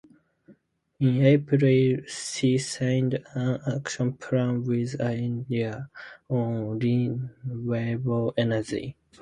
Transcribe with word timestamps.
In 0.99 1.21
April, 1.23 1.97
she 2.07 2.57
signed 2.57 3.23
an 3.35 3.59
action 3.71 4.13
plan 4.13 4.63
with 4.63 4.99
India 4.99 5.91
on 6.27 6.79
renewable 6.79 8.33
energy. 8.35 8.97